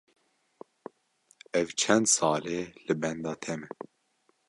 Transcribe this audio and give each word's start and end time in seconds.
Ev 1.59 1.67
çend 1.79 2.07
sal 2.15 2.43
e 2.57 2.61
li 2.85 2.95
benda 3.01 3.33
te 3.43 3.53
me. 3.59 3.67